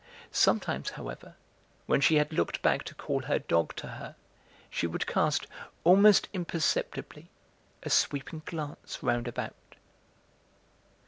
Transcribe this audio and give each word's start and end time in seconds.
Sometimes, 0.31 0.89
however, 0.89 1.35
when 1.85 2.01
she 2.01 2.15
had 2.15 2.33
looked 2.33 2.63
back 2.63 2.81
to 2.85 2.95
call 2.95 3.21
her 3.21 3.37
dog 3.37 3.75
to 3.75 3.85
her, 3.85 4.15
she 4.67 4.87
would 4.87 5.05
cast, 5.05 5.45
almost 5.83 6.27
imperceptibly, 6.33 7.29
a 7.83 7.89
sweeping 7.91 8.41
glance 8.47 9.03
round 9.03 9.27
about. 9.27 9.53